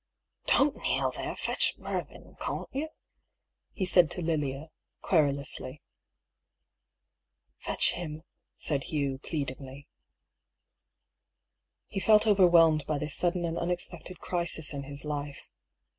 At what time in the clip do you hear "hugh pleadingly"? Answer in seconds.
8.85-9.87